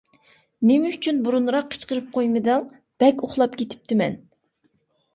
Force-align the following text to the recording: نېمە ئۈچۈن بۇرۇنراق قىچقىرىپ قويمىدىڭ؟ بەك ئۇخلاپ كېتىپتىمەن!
نېمە 0.69 0.93
ئۈچۈن 0.93 1.19
بۇرۇنراق 1.27 1.69
قىچقىرىپ 1.75 2.09
قويمىدىڭ؟ 2.17 2.67
بەك 3.05 3.25
ئۇخلاپ 3.31 3.63
كېتىپتىمەن! 3.63 4.21